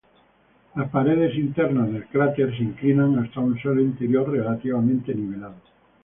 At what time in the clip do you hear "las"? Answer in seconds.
0.77-0.89